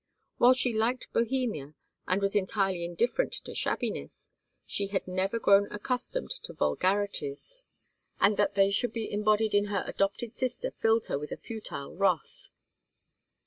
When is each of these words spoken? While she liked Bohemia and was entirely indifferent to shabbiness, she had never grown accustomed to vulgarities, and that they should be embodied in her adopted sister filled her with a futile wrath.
While 0.39 0.53
she 0.53 0.73
liked 0.73 1.13
Bohemia 1.13 1.75
and 2.07 2.23
was 2.23 2.35
entirely 2.35 2.83
indifferent 2.83 3.33
to 3.33 3.53
shabbiness, 3.53 4.31
she 4.65 4.87
had 4.87 5.07
never 5.07 5.37
grown 5.37 5.71
accustomed 5.71 6.31
to 6.41 6.53
vulgarities, 6.53 7.65
and 8.19 8.35
that 8.35 8.55
they 8.55 8.71
should 8.71 8.93
be 8.93 9.11
embodied 9.11 9.53
in 9.53 9.65
her 9.65 9.83
adopted 9.85 10.31
sister 10.31 10.71
filled 10.71 11.05
her 11.05 11.19
with 11.19 11.31
a 11.31 11.37
futile 11.37 11.95
wrath. 11.95 12.49